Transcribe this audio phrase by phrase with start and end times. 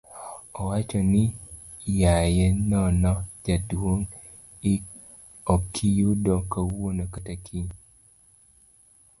[0.59, 1.23] awachoni ni
[1.93, 3.13] iaye nono
[3.45, 7.71] jaduong',okiyuda kawuono kata kiny